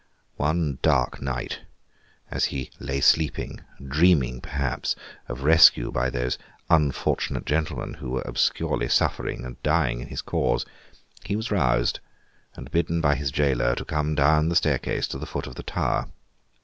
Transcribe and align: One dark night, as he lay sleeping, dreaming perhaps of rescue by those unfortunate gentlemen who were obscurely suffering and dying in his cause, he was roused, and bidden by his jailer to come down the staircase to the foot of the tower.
One 0.37 0.79
dark 0.81 1.21
night, 1.21 1.59
as 2.31 2.45
he 2.45 2.71
lay 2.79 3.01
sleeping, 3.01 3.61
dreaming 3.87 4.41
perhaps 4.41 4.95
of 5.27 5.43
rescue 5.43 5.91
by 5.91 6.09
those 6.09 6.39
unfortunate 6.71 7.45
gentlemen 7.45 7.93
who 7.93 8.09
were 8.09 8.23
obscurely 8.25 8.87
suffering 8.87 9.45
and 9.45 9.61
dying 9.61 9.99
in 10.01 10.07
his 10.07 10.23
cause, 10.23 10.65
he 11.23 11.35
was 11.35 11.51
roused, 11.51 11.99
and 12.55 12.71
bidden 12.71 12.99
by 12.99 13.13
his 13.13 13.29
jailer 13.29 13.75
to 13.75 13.85
come 13.85 14.15
down 14.15 14.49
the 14.49 14.55
staircase 14.55 15.07
to 15.09 15.19
the 15.19 15.27
foot 15.27 15.45
of 15.45 15.53
the 15.53 15.61
tower. 15.61 16.07